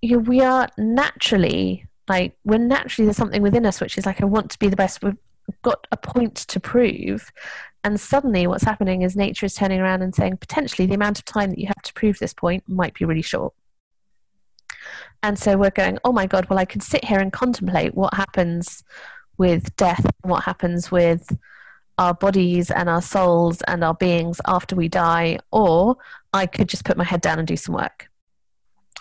[0.02, 4.22] you know, we are naturally like when naturally there's something within us which is like
[4.22, 5.16] i want to be the best we've
[5.62, 7.32] got a point to prove
[7.84, 11.26] and suddenly what's happening is nature is turning around and saying potentially the amount of
[11.26, 13.54] time that you have to prove this point might be really short.
[15.24, 18.14] And so we're going oh my god well i could sit here and contemplate what
[18.14, 18.84] happens
[19.38, 21.38] with death and what happens with
[21.98, 25.98] our bodies and our souls and our beings after we die or
[26.32, 28.10] i could just put my head down and do some work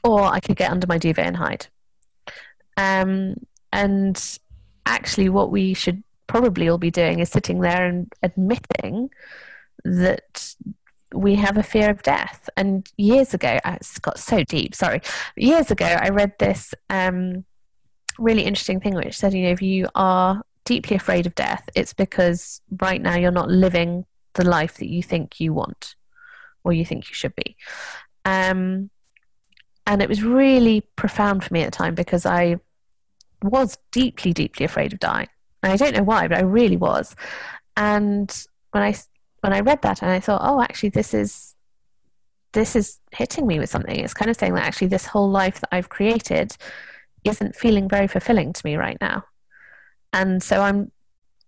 [0.03, 1.68] or i could get under my duvet and hide
[2.79, 3.35] um,
[3.73, 4.38] and
[4.87, 9.11] actually, what we should probably all be doing is sitting there and admitting
[9.85, 10.55] that
[11.12, 12.49] we have a fear of death.
[12.57, 15.01] And years ago, it's got so deep, sorry.
[15.37, 17.45] Years ago, I read this um,
[18.19, 21.95] really interesting thing which said, you know, if you are deeply afraid of death, it's
[21.95, 25.97] because right now you're not living the life that you think you want
[26.62, 27.57] or you think you should be.
[28.25, 28.91] Um,
[29.87, 32.57] and it was really profound for me at the time because I
[33.42, 35.29] was deeply, deeply afraid of dying.
[35.62, 37.14] And I don't know why, but I really was.
[37.77, 38.35] And
[38.72, 38.94] when I
[39.40, 41.55] when I read that, and I thought, oh, actually, this is
[42.53, 43.98] this is hitting me with something.
[43.98, 46.57] It's kind of saying that actually, this whole life that I've created
[47.24, 49.24] isn't feeling very fulfilling to me right now.
[50.12, 50.90] And so I'm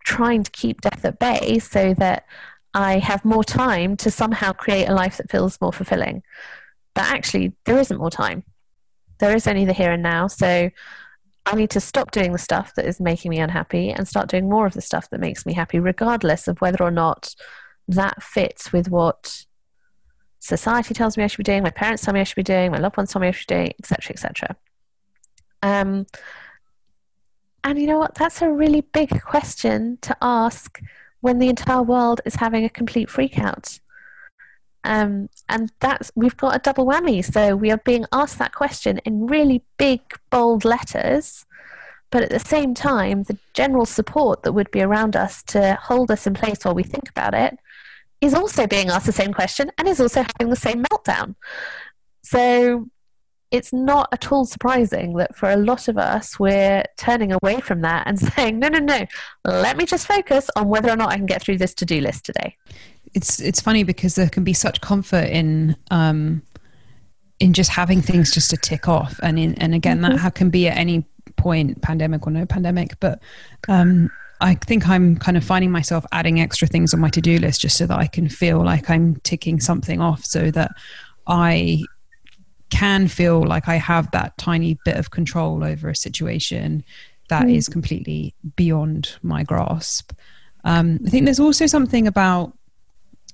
[0.05, 2.24] trying to keep death at bay so that
[2.74, 6.22] I have more time to somehow create a life that feels more fulfilling.
[6.94, 8.44] But actually, there isn't more time.
[9.18, 10.26] There is only the here and now.
[10.26, 10.70] So
[11.46, 14.48] I need to stop doing the stuff that is making me unhappy and start doing
[14.48, 17.35] more of the stuff that makes me happy, regardless of whether or not
[17.88, 19.44] that fits with what
[20.38, 22.70] society tells me I should be doing, my parents tell me I should be doing,
[22.70, 24.57] my loved ones tell me I should be doing, etc., etc.
[25.62, 26.07] Um,
[27.62, 28.14] and you know what?
[28.14, 30.81] That's a really big question to ask
[31.20, 33.81] when the entire world is having a complete freakout.
[34.85, 37.25] Um, and that's we've got a double whammy.
[37.25, 41.45] So we are being asked that question in really big, bold letters,
[42.11, 46.11] but at the same time, the general support that would be around us to hold
[46.11, 47.59] us in place while we think about it
[48.21, 51.35] is also being asked the same question and is also having the same meltdown.
[52.23, 52.87] So
[53.51, 57.81] it's not at all surprising that for a lot of us, we're turning away from
[57.83, 59.07] that and saying, no, no, no,
[59.45, 62.01] let me just focus on whether or not I can get through this to do
[62.01, 62.57] list today.
[63.14, 66.42] It's it's funny because there can be such comfort in um,
[67.40, 70.16] in just having things just to tick off, and in, and again mm-hmm.
[70.16, 71.05] that can be at any
[71.37, 72.99] point, pandemic or no pandemic.
[73.01, 73.20] But
[73.68, 77.38] um, I think I'm kind of finding myself adding extra things on my to do
[77.38, 80.70] list just so that I can feel like I'm ticking something off, so that
[81.27, 81.83] I
[82.70, 86.85] can feel like I have that tiny bit of control over a situation
[87.29, 87.57] that mm.
[87.57, 90.12] is completely beyond my grasp.
[90.64, 92.57] Um, I think there's also something about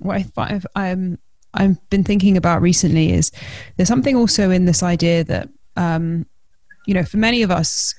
[0.01, 1.19] what I, have I'm
[1.55, 3.33] I've been thinking about recently is
[3.77, 6.27] there's something also in this idea that um,
[6.87, 7.95] you know for many of us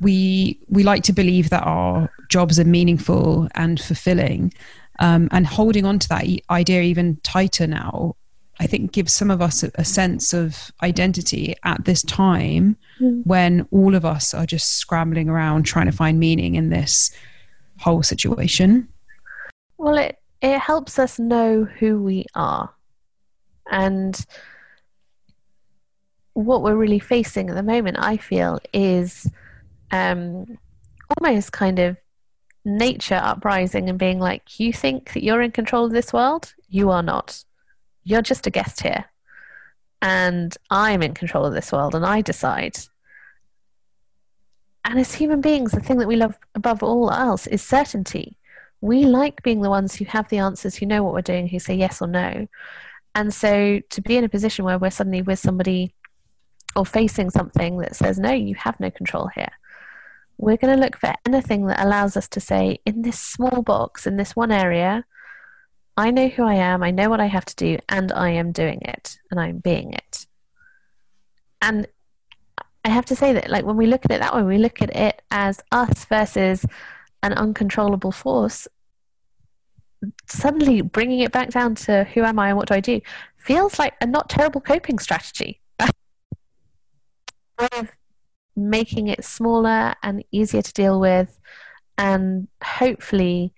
[0.00, 4.52] we we like to believe that our jobs are meaningful and fulfilling
[5.00, 8.14] um, and holding on to that idea even tighter now
[8.60, 13.22] I think gives some of us a, a sense of identity at this time mm.
[13.26, 17.10] when all of us are just scrambling around trying to find meaning in this
[17.80, 18.88] whole situation.
[19.76, 20.18] Well, it
[20.52, 22.72] it helps us know who we are,
[23.70, 24.24] and
[26.34, 29.30] what we're really facing at the moment, I feel, is
[29.90, 30.58] um,
[31.16, 31.96] almost kind of
[32.64, 36.54] nature uprising and being like, "You think that you're in control of this world?
[36.68, 37.44] You are not."
[38.04, 39.06] You're just a guest here.
[40.02, 42.76] And I'm in control of this world and I decide.
[44.84, 48.36] And as human beings, the thing that we love above all else is certainty.
[48.84, 51.58] We like being the ones who have the answers, who know what we're doing, who
[51.58, 52.46] say yes or no.
[53.14, 55.94] And so to be in a position where we're suddenly with somebody
[56.76, 59.52] or facing something that says, no, you have no control here,
[60.36, 64.06] we're going to look for anything that allows us to say, in this small box,
[64.06, 65.06] in this one area,
[65.96, 68.52] I know who I am, I know what I have to do, and I am
[68.52, 70.26] doing it, and I'm being it.
[71.62, 71.86] And
[72.84, 74.82] I have to say that, like, when we look at it that way, we look
[74.82, 76.66] at it as us versus
[77.24, 78.68] an uncontrollable force.
[80.28, 83.00] Suddenly, bringing it back down to who am I and what do I do
[83.38, 85.60] feels like a not terrible coping strategy.
[88.56, 91.40] making it smaller and easier to deal with,
[91.96, 93.54] and hopefully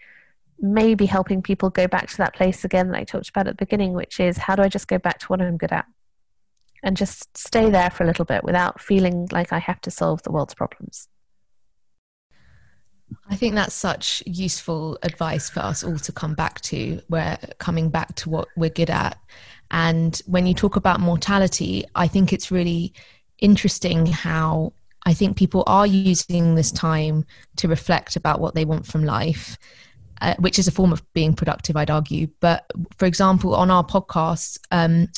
[0.58, 3.64] maybe helping people go back to that place again that I talked about at the
[3.64, 5.86] beginning, which is how do I just go back to what I'm good at
[6.82, 10.22] and just stay there for a little bit without feeling like I have to solve
[10.22, 11.08] the world's problems.
[13.28, 17.00] I think that's such useful advice for us all to come back to.
[17.08, 19.18] We're coming back to what we're good at.
[19.70, 22.92] And when you talk about mortality, I think it's really
[23.38, 24.72] interesting how
[25.04, 27.24] I think people are using this time
[27.56, 29.58] to reflect about what they want from life
[30.20, 32.28] uh, which is a form of being productive, I'd argue.
[32.40, 35.08] But for example, on our podcast, um,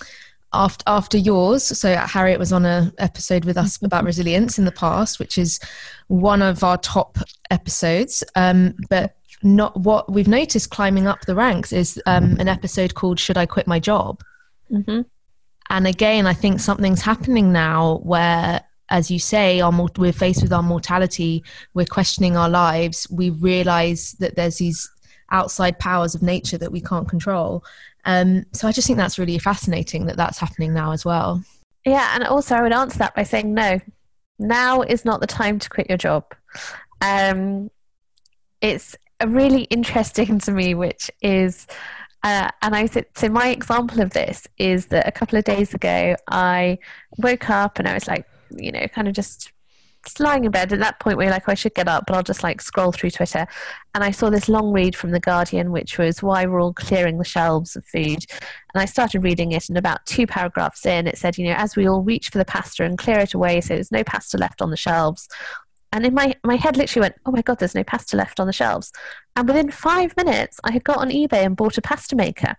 [0.52, 4.72] after after yours, so Harriet was on a episode with us about resilience in the
[4.72, 5.60] past, which is
[6.06, 7.18] one of our top
[7.50, 8.24] episodes.
[8.34, 13.20] Um, but not what we've noticed climbing up the ranks is um, an episode called
[13.20, 14.22] "Should I Quit My Job?"
[14.70, 15.02] Mm-hmm.
[15.70, 20.52] And again, I think something's happening now where as you say, our, we're faced with
[20.52, 24.90] our mortality, we're questioning our lives, we realize that there's these
[25.30, 27.62] outside powers of nature that we can't control.
[28.04, 31.42] Um, so I just think that's really fascinating that that's happening now as well.
[31.84, 33.80] Yeah, and also I would answer that by saying no.
[34.38, 36.24] Now is not the time to quit your job.
[37.00, 37.70] Um,
[38.60, 41.66] it's a really interesting to me, which is,
[42.22, 45.74] uh, and I said, so my example of this is that a couple of days
[45.74, 46.78] ago I
[47.18, 49.52] woke up and I was like, you know, kind of just
[50.20, 52.16] lying in bed at that point where you're like, oh, I should get up, but
[52.16, 53.46] I'll just like scroll through Twitter.
[53.94, 57.18] And I saw this long read from The Guardian, which was why we're all clearing
[57.18, 58.24] the shelves of food.
[58.74, 61.76] And I started reading it, and about two paragraphs in, it said, you know, as
[61.76, 64.62] we all reach for the pasta and clear it away, so there's no pasta left
[64.62, 65.28] on the shelves.
[65.92, 68.46] And in my, my head literally went, oh my God, there's no pasta left on
[68.46, 68.92] the shelves.
[69.36, 72.56] And within five minutes, I had got on eBay and bought a pasta maker.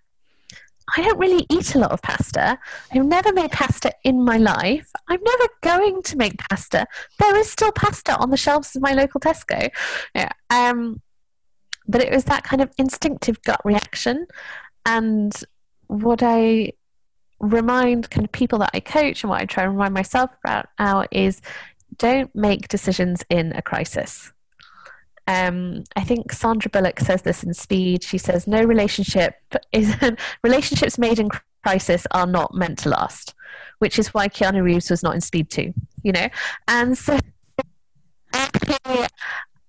[0.95, 2.57] I don't really eat a lot of pasta.
[2.91, 4.91] I've never made pasta in my life.
[5.07, 6.85] I'm never going to make pasta.
[7.19, 9.69] There is still pasta on the shelves of my local Tesco.
[10.15, 10.31] Yeah.
[10.49, 11.01] Um,
[11.87, 14.27] but it was that kind of instinctive gut reaction.
[14.85, 15.33] And
[15.87, 16.73] what I
[17.39, 20.67] remind kind of people that I coach and what I try and remind myself about
[20.77, 21.41] now is
[21.97, 24.31] don't make decisions in a crisis.
[25.29, 28.03] Um, I think Sandra Bullock says this in Speed.
[28.03, 29.35] She says, "No relationship
[29.71, 29.95] is
[30.43, 31.29] relationships made in
[31.63, 33.35] crisis are not meant to last,"
[33.77, 35.71] which is why Keanu Reeves was not in Speed Two.
[36.01, 36.27] You know,
[36.67, 37.19] and so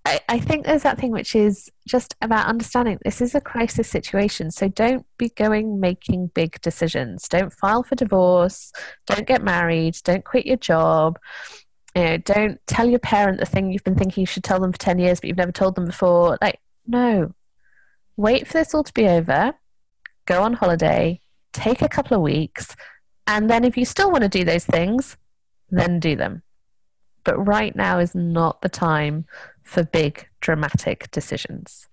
[0.07, 3.87] I, I think there's that thing which is just about understanding this is a crisis
[3.87, 4.51] situation.
[4.51, 7.29] So don't be going making big decisions.
[7.29, 8.73] Don't file for divorce.
[9.07, 9.97] Don't get married.
[10.05, 11.19] Don't quit your job.
[11.95, 14.73] You know, don't tell your parent the thing you've been thinking you should tell them
[14.73, 16.39] for 10 years, but you've never told them before.
[16.41, 17.35] Like, no.
[18.17, 19.55] Wait for this all to be over.
[20.27, 21.21] Go on holiday.
[21.53, 22.77] Take a couple of weeks.
[23.27, 25.17] And then if you still want to do those things,
[25.71, 26.43] then do them.
[27.25, 29.27] But right now is not the time
[29.63, 31.89] for big dramatic decisions.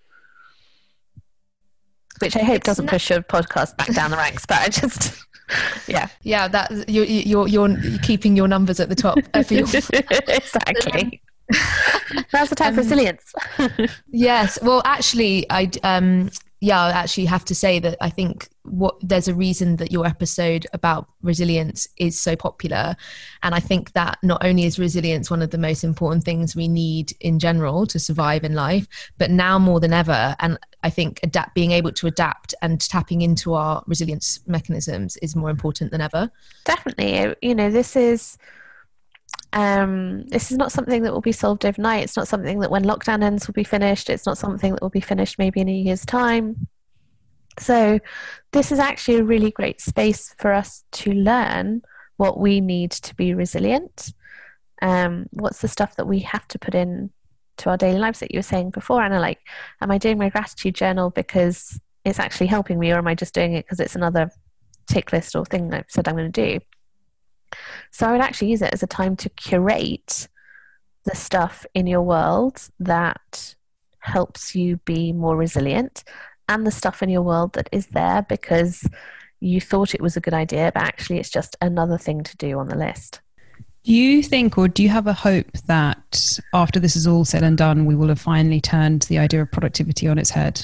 [2.19, 5.26] Which I hope doesn't push your podcast back down the ranks, but I just
[5.87, 9.17] yeah yeah that you're you're you're keeping your numbers at the top
[9.49, 9.63] your-
[10.27, 11.21] exactly
[12.31, 13.33] that's the type um, for resilience
[14.07, 16.29] yes well actually i um
[16.59, 20.07] yeah, I actually have to say that I think what there's a reason that your
[20.07, 22.95] episode about resilience is so popular.
[23.43, 26.67] And I think that not only is resilience one of the most important things we
[26.67, 28.87] need in general to survive in life,
[29.19, 30.35] but now more than ever.
[30.39, 35.35] And I think adapt being able to adapt and tapping into our resilience mechanisms is
[35.35, 36.31] more important than ever.
[36.63, 37.35] Definitely.
[37.41, 38.37] You know, this is
[39.51, 42.05] um, this is not something that will be solved overnight.
[42.05, 44.09] It's not something that when lockdown ends will be finished.
[44.09, 46.69] It's not something that will be finished maybe in a year's time.
[47.59, 47.99] So,
[48.53, 51.81] this is actually a really great space for us to learn
[52.15, 54.13] what we need to be resilient.
[54.81, 57.11] Um, what's the stuff that we have to put in
[57.57, 59.19] to our daily lives that you were saying before, Anna?
[59.19, 59.39] Like,
[59.81, 63.33] am I doing my gratitude journal because it's actually helping me, or am I just
[63.33, 64.31] doing it because it's another
[64.89, 66.59] tick list or thing I've said I'm going to do?
[67.91, 70.27] So I would actually use it as a time to curate
[71.05, 73.55] the stuff in your world that
[73.99, 76.03] helps you be more resilient
[76.49, 78.87] and the stuff in your world that is there because
[79.39, 82.57] you thought it was a good idea, but actually it's just another thing to do
[82.57, 83.21] on the list.
[83.87, 87.41] Do you think, or do you have a hope that after this is all said
[87.41, 90.61] and done, we will have finally turned the idea of productivity on its head?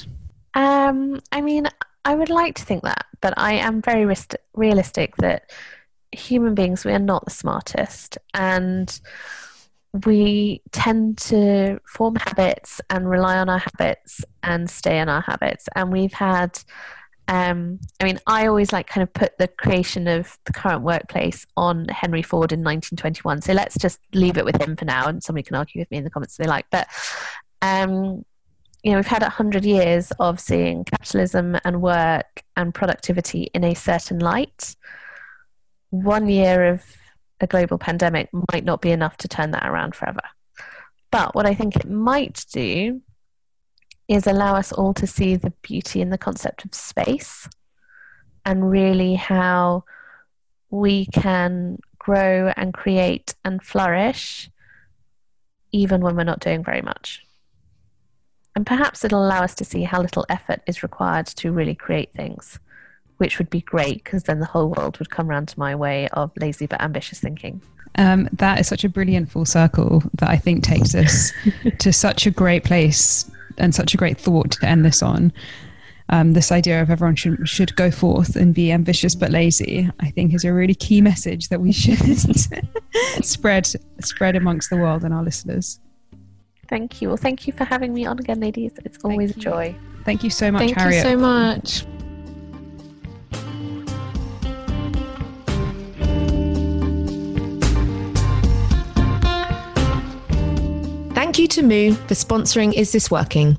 [0.52, 1.66] Um, I mean,
[2.04, 4.04] I would like to think that, but I am very
[4.52, 5.50] realistic that
[6.12, 8.18] human beings, we are not the smartest.
[8.34, 9.00] And
[10.04, 15.66] we tend to form habits and rely on our habits and stay in our habits.
[15.74, 16.58] And we've had,
[17.28, 21.46] um, I mean, I always like kind of put the creation of the current workplace
[21.56, 23.42] on Henry Ford in 1921.
[23.42, 25.06] So let's just leave it with him for now.
[25.06, 26.66] And somebody can argue with me in the comments if they like.
[26.70, 26.88] But,
[27.62, 28.24] um,
[28.82, 33.64] you know, we've had a hundred years of seeing capitalism and work and productivity in
[33.64, 34.76] a certain light
[36.02, 36.82] one year of
[37.40, 40.20] a global pandemic might not be enough to turn that around forever.
[41.10, 43.00] But what I think it might do
[44.08, 47.48] is allow us all to see the beauty in the concept of space
[48.44, 49.84] and really how
[50.70, 54.50] we can grow and create and flourish
[55.72, 57.22] even when we're not doing very much.
[58.54, 62.12] And perhaps it'll allow us to see how little effort is required to really create
[62.12, 62.58] things
[63.18, 66.08] which would be great because then the whole world would come around to my way
[66.08, 67.60] of lazy but ambitious thinking.
[67.96, 71.32] Um, that is such a brilliant full circle that I think takes us
[71.78, 75.32] to such a great place and such a great thought to end this on.
[76.10, 80.10] Um, this idea of everyone should should go forth and be ambitious but lazy, I
[80.10, 81.98] think, is a really key message that we should
[83.24, 83.66] spread
[84.00, 85.80] spread amongst the world and our listeners.
[86.68, 87.08] Thank you.
[87.08, 88.72] Well, thank you for having me on again, ladies.
[88.84, 89.74] It's always a joy.
[90.04, 91.02] Thank you so much, thank Harriet.
[91.02, 92.03] Thank you so much.
[101.34, 103.58] Thank you to Moo for sponsoring Is This Working?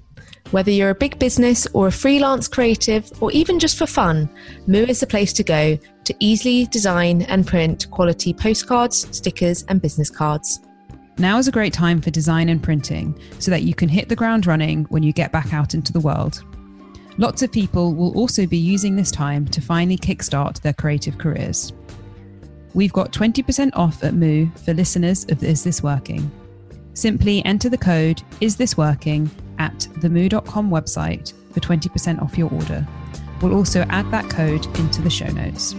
[0.52, 4.30] Whether you're a big business or a freelance creative or even just for fun,
[4.66, 9.82] Moo is the place to go to easily design and print quality postcards, stickers, and
[9.82, 10.62] business cards.
[11.18, 14.16] Now is a great time for design and printing so that you can hit the
[14.16, 16.46] ground running when you get back out into the world.
[17.18, 21.74] Lots of people will also be using this time to finally kickstart their creative careers.
[22.74, 26.32] We've got 20% off at Moo for listeners of Is This Working.
[26.96, 29.30] Simply enter the code Is This Working
[29.60, 32.88] at the moo.com website for 20% off your order.
[33.42, 35.74] We'll also add that code into the show notes.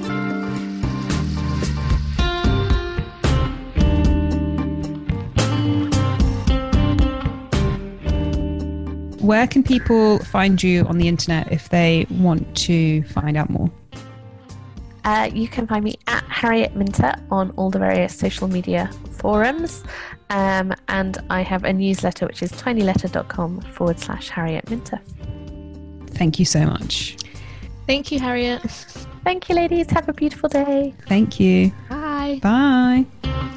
[9.23, 13.71] Where can people find you on the internet if they want to find out more?
[15.05, 19.83] Uh, you can find me at Harriet Minter on all the various social media forums.
[20.31, 25.01] Um, and I have a newsletter which is tinyletter.com forward slash Harriet Minter.
[26.11, 27.16] Thank you so much.
[27.87, 28.62] Thank you, Harriet.
[29.24, 29.91] Thank you, ladies.
[29.91, 30.95] Have a beautiful day.
[31.07, 31.72] Thank you.
[31.89, 32.41] Bye.
[32.43, 33.53] Bye.